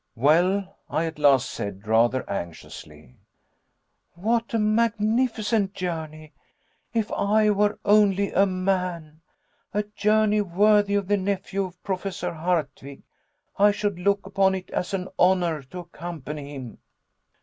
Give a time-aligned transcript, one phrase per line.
[0.15, 3.19] "Well?" I at last said, rather anxiously.
[4.15, 6.33] "What a magnificent journey.
[6.91, 9.21] If I were only a man!
[9.75, 13.03] A journey worthy of the nephew of Professor Hardwigg.
[13.59, 16.79] I should look upon it as an honor to accompany him."